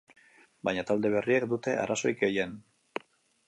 [0.69, 2.57] Baina talde berriek dute arazorik gehien.